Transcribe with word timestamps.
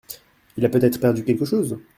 Il 0.57 0.65
a 0.65 0.69
peut-être 0.69 0.99
perdu 0.99 1.23
quelque 1.23 1.45
chose? 1.45 1.77